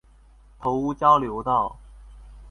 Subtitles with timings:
[0.59, 1.77] 頭屋交流道